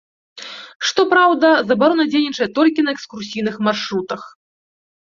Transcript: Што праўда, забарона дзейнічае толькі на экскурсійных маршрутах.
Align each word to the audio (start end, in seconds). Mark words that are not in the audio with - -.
Што 0.91 1.05
праўда, 1.11 1.47
забарона 1.73 2.09
дзейнічае 2.15 2.49
толькі 2.59 2.79
на 2.89 2.97
экскурсійных 2.99 3.55
маршрутах. 3.71 4.21